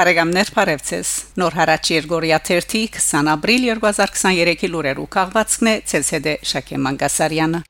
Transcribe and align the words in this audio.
Բարեկամներ 0.00 0.50
Փարեվցես 0.56 1.08
Նոր 1.42 1.56
հարաճ 1.58 1.90
Երգորիա 1.92 2.38
30 2.48 2.86
20 2.94 3.28
ապրիլ 3.34 3.66
2023-ի 3.68 4.70
լուրերու 4.72 5.04
քաղվածքն 5.18 5.70
է 5.74 5.74
ՑՍԴ 6.00 6.38
Շակե 6.54 6.80
Մանգասարյանը 6.86 7.62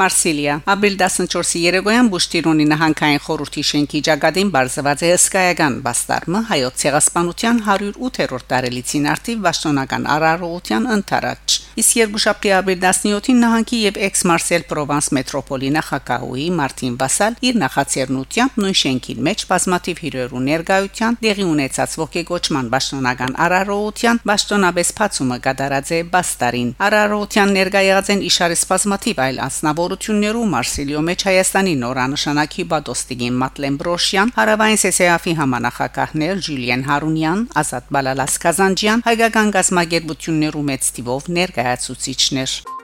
Մարսիլիա 0.00 0.54
ապրիլ 0.74 0.96
14-ի 1.00 1.60
երեկոյան 1.66 2.08
Բուշտիրոնի 2.12 2.66
նահանգային 2.70 3.22
խորհրդի 3.26 3.64
շենքի 3.70 4.00
ճակատին 4.08 4.52
բարձված 4.54 5.02
է 5.04 5.10
հսկայական 5.10 5.74
բաստարմը 5.84 6.40
հայոց 6.50 6.78
ցեղասպանության 6.82 7.60
108-րդ 7.66 8.46
տարելիցին 8.52 9.08
արդիվ 9.14 9.42
պաշտոնական 9.46 10.06
արարողության 10.14 10.88
ընթരാճ 10.96 11.56
իսկ 11.80 11.96
երկուշաբթի 12.00 12.50
ապրիլ 12.60 12.80
17-ին 12.84 13.38
նահանգի 13.44 13.78
եւ 13.80 13.98
էքս-Մարսել 14.06 14.64
Պրովանս 14.70 15.08
մետրոպոլի 15.16 15.70
նախագահուի 15.76 16.46
Մարտին 16.60 16.96
Վասալ 17.00 17.36
իր 17.50 17.60
նախաձեռնությամբ 17.60 18.58
նույն 18.64 18.76
շենքին 18.80 19.22
մեջ 19.28 19.44
բազմաթիվ 19.50 20.02
հյուրերու 20.04 20.42
ներկայության 20.50 21.18
դեղի 21.24 21.46
ունեցած 21.50 21.94
ողեկոչման 22.00 22.70
պաշտոնական 22.74 23.36
արարողության 23.46 24.20
պաշտոնաբես 24.30 24.92
փացումը 25.00 25.38
կատարած 25.46 25.92
է 25.94 26.00
բաստարին 26.16 26.74
արարողության 26.90 27.54
ներկայացած 27.60 28.12
են 28.16 28.24
իշարի 28.30 28.58
բազմաթիվ 28.70 29.22
այլ 29.24 29.40
անձնավոր 29.46 29.89
հաղորդություններու 29.90 30.42
Մարսիլիո 30.50 31.00
մեջ 31.02 31.22
Հայաստանի 31.26 31.72
նորանշանակի 31.80 32.64
Բադոստիգին 32.70 33.40
Մատլեն 33.42 33.78
Բրոշյան, 33.82 34.32
Հարավային 34.38 34.80
Սեսեաֆի 34.86 35.34
համանախակահներ 35.42 36.42
Ժուլիեն 36.46 36.84
Հարունյան, 36.86 37.46
Ազատ 37.58 37.94
Բալալաս 37.98 38.42
Կազանջյան, 38.46 39.06
հայկական 39.10 39.56
գազམ་ագերբություններու 39.58 40.68
մեծ 40.70 40.92
տիվով 41.00 41.32
ներկայացուցիչներ 41.40 42.79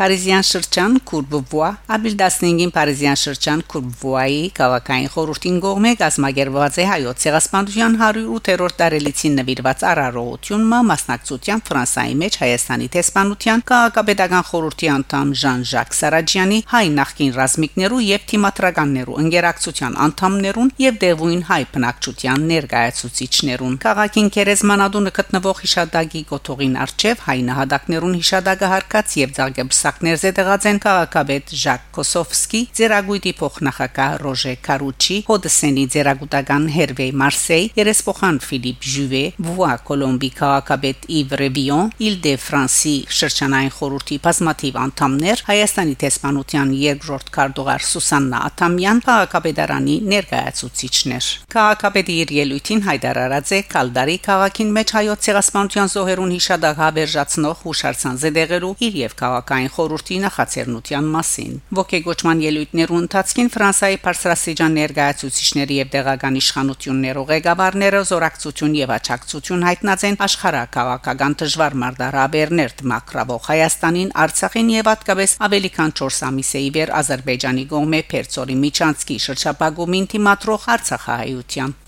Փարիզյան 0.00 0.44
շրջան 0.48 0.94
Կուրբվուա 1.08 1.66
ապրիլ 1.92 2.14
15-ին 2.20 2.70
Փարիզյան 2.72 3.18
շրջան 3.20 3.62
Կուրբվուայի 3.72 4.36
քաղաքային 4.56 5.10
խորհրդին 5.12 5.58
կողմէ 5.64 5.90
գազམ་ագերված 6.00 6.78
է 6.80 6.86
հայոց 6.90 7.24
ցեղասպանության 7.24 7.98
108-րդ 8.00 8.78
տարելիցին 8.80 9.36
նվիրված 9.40 9.84
արարողությունը 9.90 10.78
մասնակցության 10.90 11.62
Ֆրանսայի 11.68 12.14
մեջ 12.22 12.38
Հայաստանի 12.40 12.88
տեսփանության 12.96 13.64
քաղաքապետական 13.68 14.46
խորհրդի 14.48 14.90
անդամ 14.94 15.34
Ժան-Ժակ 15.44 15.92
Սարաջյանի 16.00 16.62
հայ 16.72 16.82
նախկին 16.96 17.36
ռազմիկներու 17.36 18.00
եւ 18.08 18.24
թիմատրականներու 18.32 19.20
ընկերակցության 19.20 20.00
անդամներուն 20.08 20.72
եւ 20.80 20.98
դեղույն 21.04 21.44
հայ 21.50 21.60
բնակչության 21.76 22.48
ներկայացուցիչներուն 22.54 23.76
քաղաքին 23.84 24.32
Կերեզմանադունը 24.40 25.14
գտնվող 25.20 25.62
հիշադակի 25.66 26.24
գոտողին 26.32 26.80
արչեվ 26.88 27.24
հայ 27.28 27.38
նահատակներուն 27.50 28.18
հիշադակը 28.24 28.74
հարկած 28.74 29.16
եւ 29.20 29.38
ցարգեբս 29.40 29.84
Սակներ 29.90 30.18
զետեղած 30.22 30.66
են 30.70 30.76
քաղաքապետ 30.84 31.52
Ժակ 31.60 31.86
Կոսովսկի, 31.96 32.58
Ձերագույտի 32.78 33.30
փոխնախագահ 33.40 34.12
Ռոժե 34.22 34.52
Կարուչի, 34.66 35.16
Հոդսենի 35.26 35.84
Ձերագուտական 35.94 36.68
Հերվեյ 36.74 37.10
Մարսեյ, 37.20 37.64
Երեսփոխան 37.80 38.38
Ֆիլիպ 38.44 38.86
Ժուվե, 38.90 39.22
Վուա 39.46 39.72
Կոլոմբի 39.88 40.30
քաղաքապետ 40.36 41.08
Իվ 41.18 41.34
Ռեբիոն, 41.40 41.90
Իլ 42.06 42.18
դե 42.22 42.34
Ֆրանսի 42.44 42.94
շրջանային 43.18 43.74
խորհրդի 43.80 44.18
բազմաթիվ 44.30 44.78
անդամներ, 44.84 45.42
Հայաստանի 45.50 45.96
տեսփանության 46.04 46.70
երկրորդ 46.84 47.34
քարտուղար 47.34 47.86
Սուսաննա 47.90 48.44
Աթամյան, 48.50 49.02
քաղաքապետարանի 49.10 49.96
ներկայացուցիչներ։ 50.14 51.30
Քաղաքապետի 51.50 52.18
իր 52.20 52.34
ելույթին 52.38 52.84
հայտարարած 52.86 53.50
է 53.50 53.60
Կալդարի 53.74 54.16
քաղաքին 54.30 54.72
մեջ 54.78 54.94
հայոց 55.00 55.26
ցեղասպանության 55.30 55.92
զոհերուն 55.96 56.34
հիշադակ 56.36 56.80
հավերժացնող 56.84 57.60
հուշարձան 57.64 58.20
զեդեղերու 58.20 58.74
իր 58.90 58.98
եւ 59.00 59.16
քաղաքային 59.20 59.72
խորհրդի 59.80 60.16
նախաձեռնության 60.20 61.06
մասին։ 61.14 61.52
Ոգեգոճման 61.78 62.40
ելույթներու 62.44 62.98
ընթացքին 63.00 63.48
Ֆրանսիայի 63.54 63.98
բարձրաստիճան 64.04 64.76
ներկայացուցիչների 64.80 65.78
եւ 65.80 65.90
տեղական 65.94 66.38
իշխանություններու 66.40 67.24
ղեկավարները 67.30 68.02
զորակցություն 68.10 68.76
եւ 68.80 68.92
աչակցություն 69.00 69.66
հայտնած 69.70 70.04
են 70.10 70.18
աշխարհակաղակական 70.28 71.36
դժվար 71.40 71.78
մարտահրավերներ 71.84 72.74
դմակրավող 72.80 73.48
Հայաստանին, 73.50 74.10
Արցախին 74.24 74.74
եւ 74.76 74.90
հատկապես 74.92 75.36
ավելի 75.48 75.70
քան 75.80 75.94
4 76.02 76.24
ամիս 76.30 76.50
է 76.60 76.64
իվեր 76.70 76.94
Ադրբեջանի 77.00 77.64
կողմէ 77.72 78.02
Պերցորի 78.12 78.58
Միչանցկի 78.66 79.16
շրջապագումին 79.30 80.10
թիմատրող 80.14 80.68
Արցախահայության 80.76 81.78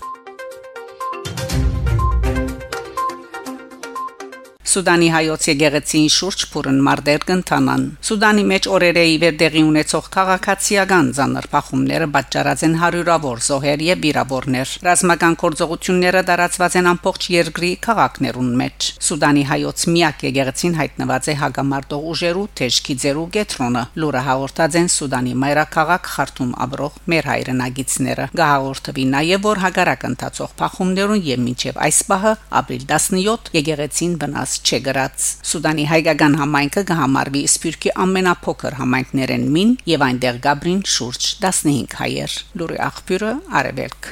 Սուդանի 4.73 5.07
հայոց 5.13 5.43
եկեղեցին 5.51 6.05
շուրջ 6.09 6.43
փուրն 6.49 6.77
մարտեր 6.85 7.23
կընթանան։ 7.29 7.81
Սուդանի 8.07 8.43
մեջ 8.49 8.67
օրերե 8.73 9.01
իվեր 9.13 9.35
դեղի 9.41 9.61
ունեցող 9.69 10.05
քաղաքացիական 10.15 11.11
ցաներ 11.17 11.47
փախումները 11.51 12.07
պատճառած 12.15 12.63
են 12.67 12.73
հարյուրավոր 12.81 13.43
զոհեր 13.47 13.83
եւ 13.87 14.01
վիրավորներ։ 14.05 14.71
Ռազմական 14.87 15.37
կորձողությունները 15.43 16.23
տարածված 16.29 16.77
են 16.81 16.89
ամբողջ 16.93 17.27
երկրի 17.33 17.69
քաղաքներուն 17.85 18.49
մեջ։ 18.63 18.87
Սուդանի 19.13 19.43
հայոց 19.53 19.85
միակ 19.93 20.25
եկեղեցին 20.33 20.73
հայտնված 20.81 21.29
է 21.29 21.37
հագամարտող 21.43 22.09
ուժերու 22.13 22.47
թեժքիձերու 22.63 23.27
գետրոնը։ 23.37 23.85
Լուրը 24.01 24.25
հաղորդած 24.29 24.79
են 24.81 24.91
Սուդանի 24.97 25.37
մայրաքաղաք 25.43 26.11
Խարտում 26.17 26.51
ապրող 26.65 26.99
մեր 27.13 27.29
հայրենագիցները։ 27.33 28.27
Գահորտվի 28.41 29.07
նաեւ 29.13 29.47
որ 29.53 29.63
հագարակ 29.67 30.09
ընթացող 30.09 30.57
փախումներուն 30.63 31.23
եւ 31.29 31.43
մինչեւ 31.43 31.79
այս 31.83 32.03
պահը 32.09 32.35
ապրիլ 32.63 32.85
17 32.97 33.53
եկեղեցին 33.59 34.19
վնաս 34.23 34.59
չգրած 34.63 35.27
Սուդանի 35.51 35.85
հայկական 35.91 36.39
համայնքը 36.39 36.83
կհամարվի 36.89 37.43
Սփյուռքի 37.53 37.93
ամենափոքր 38.07 38.79
համայնքներեն 38.79 39.47
մին 39.57 39.77
եւ 39.93 40.07
այնտեղ 40.07 40.41
գաբրին 40.47 40.83
շուրջ 40.95 41.29
15 41.45 41.97
հայեր 42.01 42.41
լուրի 42.63 42.83
աղբյուրը 42.89 43.33
արևելք 43.61 44.11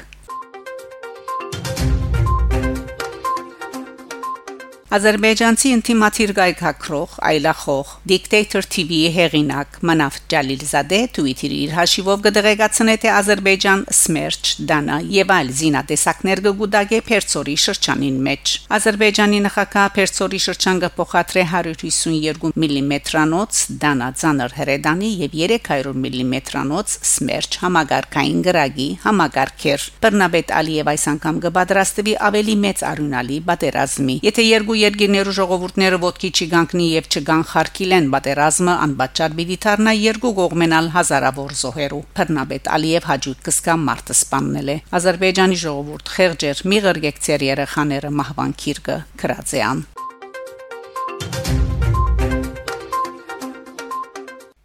Ադրբեջանցի 4.91 5.69
ինտիմատիր 5.72 6.31
գայքակրող 6.35 7.12
այլախող 7.24 7.91
Dictator 8.12 8.66
TV-ի 8.74 9.12
հեղինակ 9.16 9.78
Մանաֆ 9.88 10.16
Ջալիլզադե 10.34 10.97
Twitter-ի 11.16 11.59
իր 11.66 11.75
հաշիվով 11.78 12.25
կդեղեկացնե 12.25 12.96
թե 13.00 13.13
Ադրբեջան 13.16 13.85
Սմերջ, 13.96 14.52
Դանա 14.72 14.97
եւ 15.16 15.31
այլ 15.35 15.52
զինատեսակներ 15.62 16.41
կգուտագե 16.47 17.00
Պերցորի 17.07 17.56
շրջանին 17.63 18.18
մեջ։ 18.28 18.56
Ադրբեջանի 18.79 19.40
նախագահ 19.47 19.88
Պերցորի 19.96 20.41
շրջանը 20.47 20.91
փոխադրե 21.00 21.46
152 21.53 22.52
մմ-անոց 22.59 23.63
Դանա 23.85 24.12
ցաներ 24.19 24.58
հրեդանի 24.59 25.13
եւ 25.23 25.40
300 25.40 25.96
մմ-անոց 26.03 26.97
Սմերջ 27.13 27.59
համագարկային 27.63 28.44
գրագի 28.52 28.90
համագարկեր։ 29.08 29.88
Բռնաբեդ 30.03 30.53
Ալիև 30.59 30.94
այս 30.97 31.08
անգամ 31.16 31.41
կպատրաստվի 31.47 32.19
ավելի 32.28 32.59
մեծ 32.68 32.85
արյունալի 32.91 33.41
պատերազմի։ 33.47 34.19
Եթե 34.28 34.47
երկու 34.52 34.81
երկիրներու 34.81 35.36
ժողովուրդները 35.38 36.00
ոդկի 36.02 36.30
չգանքնի 36.42 36.88
եւ 36.92 37.09
չգան 37.12 37.44
խարքիլեն 37.52 38.09
պատերազմը 38.16 38.75
անբաճար 38.86 39.36
պիտի 39.40 39.58
դառնա 39.66 39.94
երկու 40.02 40.34
կողմենալ 40.42 40.90
հազարավոր 40.96 41.56
զոհերու 41.62 42.02
Փռնաբեդ 42.18 42.69
Ալիև 42.78 43.08
հաջուտ 43.12 43.46
կսկա 43.47 43.78
մարտը 43.86 44.18
սպաննել 44.18 44.72
է 44.72 44.78
Ադրբեջանի 45.02 45.62
ժողովուրդ 45.66 46.14
խեղճեր 46.18 46.66
մի 46.72 46.81
ղրգեկցեր 46.88 47.47
երեխաները 47.52 48.14
մահվան 48.22 48.56
քիրկը 48.66 48.97
քրածեան 49.22 49.86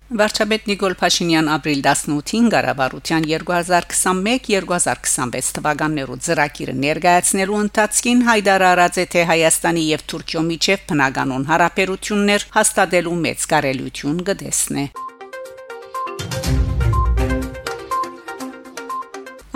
Վարչապետ 0.06 0.68
Նիկոլ 0.70 0.92
Փաշինյան 1.00 1.48
ապրիլ 1.50 1.80
18-ին 1.82 2.44
Ղարաբաղության 2.52 3.24
2021-2026 3.30 5.48
թվականներու 5.56 6.18
ծրագիրը 6.26 6.74
ներկայացնելու 6.84 7.58
ընթացքին 7.64 8.22
հայտարարած 8.28 9.00
է 9.02 9.06
թե 9.16 9.24
Հայաստանի 9.32 9.82
եւ 9.88 10.04
Թուրքիո 10.12 10.44
միջև 10.52 10.86
բնականon 10.92 11.48
հարաբերություններ 11.50 12.46
հաստատելու 12.54 13.18
մեծ 13.26 13.48
կարելություն 13.56 14.22
կդեսնե։ 14.30 14.86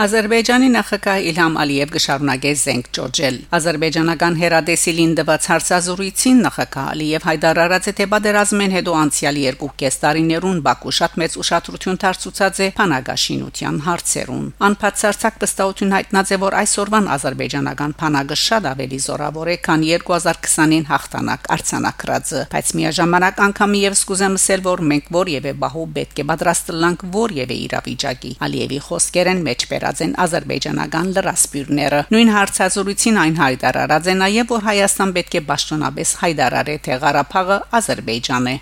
Ադրբեջանի 0.00 0.69
նախագահ 0.73 1.26
Իլհամ 1.29 1.56
Ալիև 1.61 1.91
գշարունակեց 1.93 2.61
զենք 2.64 2.87
ճոճել։ 2.97 3.35
Ադրբեջանական 3.56 4.37
հերադեսիլին 4.41 5.11
դված 5.19 5.49
հարցազրույցին 5.50 6.38
նախագահ 6.47 6.87
Ալիև 6.93 7.26
հայտարարած 7.29 7.88
է 7.91 7.93
թե 7.99 8.06
պատերազմեն 8.14 8.73
հետո 8.76 8.94
անցյալ 9.00 9.41
2.5 9.41 9.99
տարիներուն 10.05 10.62
Բաքու 10.64 10.94
շատ 11.00 11.19
մեծ 11.20 11.37
ուշադրություն 11.44 12.00
դարձուցած 12.00 12.61
է 12.64 12.69
փանագաշինության 12.81 13.76
հարցերուն։ 13.91 14.47
Անփածարցակ 14.70 15.37
վստահություն 15.44 15.93
հայտնած 16.00 16.32
է, 16.32 16.41
որ 16.49 16.56
այսօրվան 16.64 17.12
ադրբեջանական 17.20 17.93
փանագը 18.00 18.41
շատ 18.41 18.70
ավելի 18.73 19.02
զորավոր 19.05 19.52
է, 19.52 19.58
քան 19.69 19.87
2020-ին 19.91 20.88
հաղթանակ 20.94 21.52
արցանակրածը, 21.61 22.41
բայց 22.56 22.75
միաժամանակ 22.81 23.44
անգամ 23.50 23.79
եւս 23.85 24.05
կուզեմ 24.08 24.41
ասել, 24.41 24.64
որ 24.70 24.85
մենք 24.94 25.12
որևէ 25.20 25.55
բահու 25.61 25.87
պետք 26.00 26.25
է 26.25 26.29
պատրաստ 26.31 26.75
լանք 26.81 27.06
որևէ 27.20 27.56
իրավիճակի։ 27.69 28.32
Ալիևի 28.49 28.82
խոսքերեն 28.88 29.44
մեջբերած 29.50 29.89
հայտարարած 29.90 30.02
են 30.06 30.12
ազերբայջանական 30.22 31.08
լրասպյուրները։ 31.16 32.00
Նույն 32.14 32.31
հարցազրույցին 32.34 33.20
այն 33.25 33.38
հայտարարած 33.42 34.10
է 34.10 34.14
նաև, 34.22 34.52
որ 34.54 34.66
Հայաստան 34.70 35.14
պետք 35.19 35.34
է 35.34 35.42
ճշտոնապես 35.50 36.14
հայտարարի 36.22 36.76
թե 36.87 37.00
Ղարաբաղը 37.06 37.58
Ադրբեջան 37.81 38.54
է։ 38.54 38.60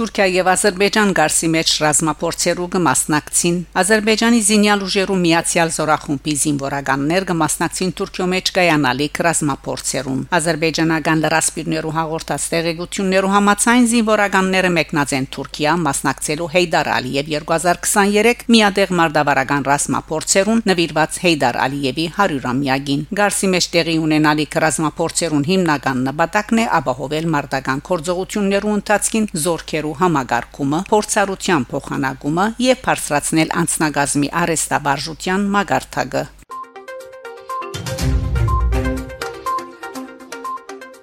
Թուրքիա 0.00 0.26
եւ 0.32 0.46
Ադրբեջան 0.48 1.10
գարսի 1.12 1.48
մեջ 1.52 1.70
ռազմապորցերու 1.82 2.66
կմասնակցին 2.72 3.56
Ադրբեջանի 3.80 4.38
զինյալ 4.46 4.84
ուժերու 4.86 5.16
միացյալ 5.24 5.72
զորախումբի 5.74 6.36
զինվորականներ 6.40 7.26
կմասնակցին 7.30 7.92
Թուրքիո 8.00 8.28
մեջ 8.32 8.52
կայանալիք 8.56 9.20
ռազմապորցերուն 9.26 10.22
Ադրբեջանական 10.38 11.20
լրասպիրներու 11.24 11.92
հաղորդած 11.98 12.46
տեղեկություններու 12.54 13.32
համաձայն 13.34 13.84
զինվորականները 13.92 14.70
մեկնած 14.80 15.12
են 15.20 15.28
Թուրքիա 15.36 15.76
մասնակցելու 15.84 16.48
Հեյդար 16.56 16.90
Ալիև 16.96 17.30
2023 17.36 18.48
միադեղ 18.56 18.96
մարտավարական 19.04 19.68
ռազմապորցերուն 19.68 20.64
նվիրված 20.70 21.20
Հեյդար 21.26 21.60
Ալիևի 21.68 22.08
100-ամյակին 22.16 23.04
գարսի 23.20 23.52
մեջ 23.58 23.70
տեղի 23.76 24.00
ունենալիք 24.08 24.58
ռազմապորցերուն 24.64 25.46
հիմնական 25.50 26.02
նպատակն 26.08 26.64
է 26.64 26.66
ապահովել 26.80 27.30
մարտական 27.36 27.86
կորձողություններու 27.90 28.76
ընթացքին 28.80 29.30
զորքերու 29.44 29.89
համագարկումը, 30.00 30.82
փորձառության 30.90 31.66
փոխանակումը 31.70 32.46
եւ 32.70 32.84
բարձրացնել 32.86 33.54
անձնագազմի 33.62 34.34
արեստաբարժության 34.42 35.48
մագարտակը 35.56 36.24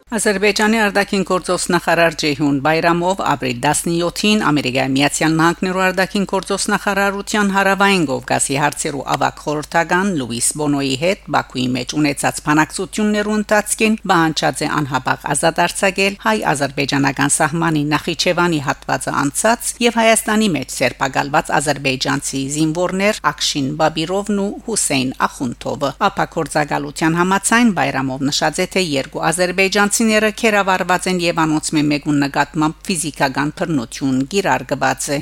Ադրբեջանի 0.08 0.78
արտաքին 0.80 1.24
գործոս 1.28 1.64
նախարար 1.74 2.14
Ջեհուն 2.22 2.60
Բայրամով 2.64 3.22
ապրիլ 3.28 3.58
17-ին 3.64 4.44
Ամերիկայի 4.48 4.92
Միացյալ 4.94 5.34
Նահանգներու 5.36 5.82
արտաքին 5.84 6.28
գործոս 6.32 6.68
նախարարության 6.72 7.52
հարավային 7.52 8.06
Կովկասի 8.08 8.56
հարցերու 8.64 9.04
ավակ 9.16 9.42
խորհրդական 9.44 10.14
Լուիս 10.22 10.48
Բոնոյի 10.62 10.96
հետ 11.02 11.28
Բաքուի 11.36 11.66
մեջ 11.76 11.96
ունեցած 12.00 12.40
բանակցություններու 12.48 13.36
ընթացքին 13.36 13.98
բանջած 14.08 14.64
է 14.64 14.70
անհապաղ 14.78 15.28
ազատ 15.36 15.60
արձակել 15.68 16.18
հայ-ադրբեջանական 16.24 17.36
սահմանի 17.36 17.84
Նախիջևանի 17.92 18.64
հատվածը 18.64 19.16
անցած 19.28 19.74
եւ 19.84 20.00
Հայաստանի 20.00 20.50
մեջ 20.56 20.74
սերբակալված 20.78 21.54
ադրբեջանցի 21.60 22.42
զինվորներ 22.56 23.22
Ակշին 23.28 23.70
Բաբիրովն 23.84 24.42
ու 24.48 24.50
Հուսեյն 24.72 25.14
Ախունթովը 25.28 25.92
ապակորձակալության 26.08 27.22
համացայն 27.22 27.76
Բայրամով 27.82 28.28
նշած 28.32 28.64
է 28.64 28.68
թե 28.78 28.88
երկու 28.88 29.26
ադրբեջանցի 29.28 29.97
Ֆրանսիները 29.98 30.30
քերավարված 30.38 31.06
են 31.10 31.20
եւ 31.24 31.40
անոնց 31.42 31.70
մեկուն 31.74 32.18
նկատմամբ 32.22 32.76
ֆիզիկական 32.86 33.54
բռնություն 33.58 34.20
գիրարգված 34.34 35.08
է 35.16 35.18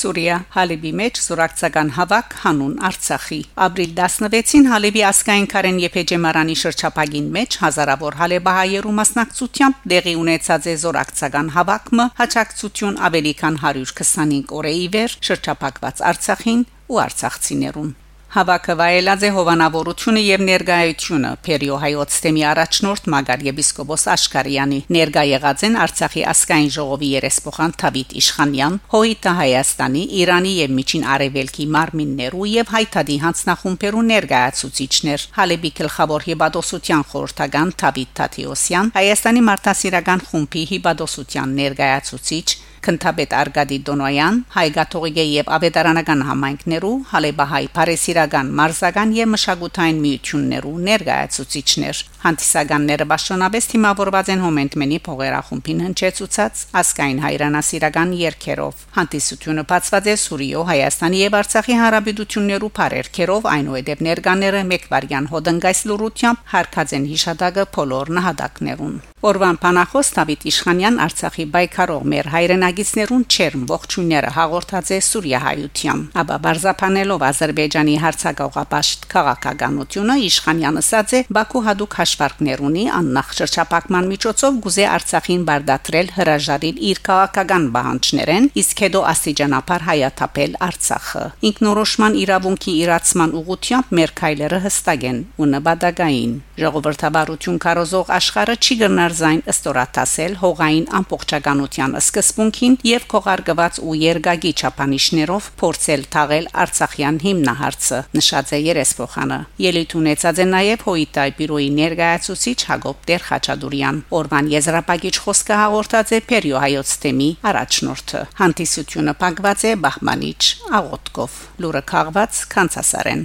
Սուրիա 0.00 0.40
Հալիբի 0.56 0.92
մեջ 1.02 1.22
զորակցական 1.28 1.94
հավաք 2.00 2.36
հանուն 2.42 2.74
Արցախի 2.90 3.40
ապրիլ 3.70 3.94
16-ին 4.02 4.68
Հալիբի 4.74 5.06
ասկային 5.14 5.50
Կարեն 5.54 5.82
Եփեջեմարանի 5.86 6.60
շրջապագին 6.66 7.32
մեջ 7.38 7.58
հազարավոր 7.62 8.20
հալեբահայերու 8.24 8.98
մասնակցությամբ 8.98 9.90
դեղի 9.94 10.20
ունեցած 10.26 10.72
է 10.74 10.78
զորակցական 10.88 11.54
հավաքը 11.54 12.12
հաջակցություն 12.18 13.02
ավելի 13.10 13.38
քան 13.44 13.64
125 13.70 14.56
օրեի 14.58 14.86
վեր 14.98 15.20
շրջապակված 15.30 16.08
Արցախին 16.14 16.72
ու 16.90 17.06
արցախցիներուն 17.08 18.00
Հավաքը 18.34 18.74
վայելած 18.74 19.24
է 19.24 19.28
հովանավորությունը 19.30 20.22
եւ 20.24 20.40
ներգայությունը 20.46 21.28
Փերիո 21.46 21.76
հայոց 21.84 22.14
թեմի 22.24 22.40
առաջնորդ 22.50 23.04
Մագար 23.14 23.44
եպիսկոպոս 23.46 24.06
Աշկարյանի 24.14 24.78
ներգա 24.96 25.22
եղած 25.30 25.62
են 25.68 25.78
Արցախի 25.84 26.24
ասկային 26.32 26.72
ժողովի 26.74 27.10
երեսփոխան 27.12 27.76
Թավիթ 27.84 28.16
Իշխանյան, 28.18 28.80
Հոյիտա 28.94 29.36
Հայաստանի, 29.38 30.02
Իրանի 30.24 30.56
եւ 30.64 30.74
Միջին 30.74 31.06
Արևելքի 31.14 31.68
մարմիններու 31.78 32.50
եւ 32.54 32.74
հայտարարի 32.74 33.18
հանձնախումբերու 33.22 34.04
ներգայացուցիչներ 34.10 35.30
Հալեբի 35.38 35.74
գլխավոր 35.78 36.28
հիբադոսության 36.34 37.08
խորհրդական 37.14 37.74
Թավիթ 37.84 38.14
Թաթիոսյան, 38.18 38.94
Հայաստանի 38.98 39.48
մարդասիրական 39.54 40.28
խումբի 40.34 40.68
հիբադոսության 40.74 41.58
ներգայացուցիչ 41.62 42.48
Քնթաբեդ 42.84 43.36
Արգադի 43.40 43.78
Դոնոյան, 43.90 44.40
Հայգաթողիկե 44.54 45.26
եւ 45.34 45.52
Ավետարանական 45.58 46.24
համայնքներու, 46.30 46.94
Հալեբահայ 47.10 47.64
Փարեսիրական 47.74 48.54
մարզական 48.62 49.14
եւ 49.18 49.30
մշակութային 49.34 50.02
միություններու 50.04 50.74
ներկայացուցիչներ։ 50.88 52.04
Հանդիսականները 52.24 53.06
ճշոնաբես 53.24 53.66
թիմավորված 53.70 54.28
են 54.34 54.42
Հոմենտմենի 54.44 54.98
փողերախումբին 55.06 55.80
հնչեցուցած 55.84 56.60
ասկային 56.80 57.22
հայրենասիրական 57.24 58.12
երկերով։ 58.20 58.82
Հանդիսությունը 58.98 59.64
բացված 59.72 60.10
է 60.12 60.16
Սուրիո, 60.24 60.66
Հայաստանի 60.70 61.22
եւ 61.24 61.38
Արցախի 61.40 61.78
հարաբերություններու 61.80 62.70
բարերքերով, 62.78 63.48
այնուհետև 63.54 64.04
ներկաները 64.10 64.62
մեկ 64.74 64.86
վարյան 64.92 65.32
հոդնգայս 65.32 65.82
լուրությամբ 65.88 66.46
հարկած 66.54 66.96
են 67.00 67.10
հիշադակը 67.14 67.68
բոլոր 67.78 68.14
նահատակներուն։ 68.20 68.96
Օրվան 69.24 69.56
Փանախոս 69.56 70.08
Դավիթ 70.12 70.42
Իշխանյան 70.50 70.96
Արցախի 71.00 71.44
բայկարող 71.54 72.02
մեր 72.12 72.26
հայրենագիցներուն 72.28 73.22
չերմ 73.24 73.62
ողջույնները 73.70 74.32
հաղորդած 74.34 74.90
է 74.92 74.98
Սուրիահայությամբ։ 75.06 76.18
Աբա 76.20 76.36
բարձապանելով 76.44 77.24
Ադրբեջանի 77.28 77.94
հարցակողապաշտ 78.04 79.06
քաղաքականությունը 79.14 80.16
Իշխանյանը 80.28 80.82
ասաց 80.84 81.14
է 81.16 81.20
Բաքու 81.38 81.62
հadouk 81.64 81.96
հաշվարկներ 82.00 82.62
ունի 82.68 82.84
աննախ 83.00 83.32
շրջապակման 83.38 84.10
միջոցով 84.12 84.60
գուզե 84.68 84.84
Արցախին 84.92 85.48
բարդատրել 85.48 86.12
հրաժարիլ 86.20 86.84
իր 86.92 87.00
քաղաքական 87.08 87.64
բանջներեն, 87.80 88.50
իսկ 88.60 88.84
հետո 88.84 89.02
աստիճանաբար 89.14 89.88
հայաթափել 89.88 90.60
Արցախը։ 90.68 91.24
Ինքնորոշման 91.48 92.20
իրավունքի 92.24 92.76
իրացման 92.84 93.34
ուղղությամբ 93.40 93.96
մեր 94.04 94.14
քայլերը 94.20 94.60
հստակ 94.68 95.08
են 95.14 95.18
ու 95.40 95.50
նպատակային։ 95.54 96.36
Ժողովրդավարություն 96.64 97.58
կարոզող 97.64 98.14
աշխարհը 98.20 98.56
չի 98.64 98.74
գնար 98.84 99.13
զայն 99.18 99.42
ըստորատասել 99.52 100.34
հողային 100.42 100.86
ամբողջականության 100.98 101.96
սկզբունքին 102.00 102.76
եւ 102.88 103.06
կողարկված 103.14 103.80
ու 103.84 103.94
երգագի 104.00 104.52
չափանիշներով 104.60 105.48
փորձել 105.62 106.02
թաղել 106.14 106.48
Արցախյան 106.64 107.20
հիմնահարցը 107.24 108.00
նշած 108.18 108.54
է 108.54 108.60
երեսփոխանը 108.64 109.38
ելույթ 109.66 109.96
ունեցած 110.00 110.42
է 110.44 110.48
նաեւ 110.54 110.86
հոյիտայ 110.88 111.28
բյուրոյի 111.38 111.70
ներկայացուցիչ 111.80 112.58
Հակոբ 112.70 113.04
Տեր-Խաչատուրյան 113.10 114.02
օրվան 114.20 114.50
եզրապագիչ 114.54 115.14
խոսքը 115.26 115.60
հաղորդած 115.64 116.14
է 116.14 116.22
Փերիո 116.32 116.64
հայոց 116.64 116.96
թեմի 117.04 117.30
առաջնորդը 117.52 118.24
հանդիսությունը 118.42 119.16
փակված 119.24 119.68
է 119.70 119.76
Բահմանիչ 119.84 120.42
աղոտկով 120.80 121.38
լուրը 121.64 121.86
քաղված 121.94 122.44
կանցասարեն 122.54 123.24